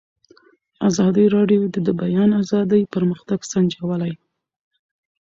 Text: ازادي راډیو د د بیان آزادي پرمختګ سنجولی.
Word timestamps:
ازادي 0.89 1.25
راډیو 1.35 1.61
د 1.73 1.75
د 1.87 1.89
بیان 2.01 2.29
آزادي 2.41 2.81
پرمختګ 2.93 3.39
سنجولی. 3.51 4.13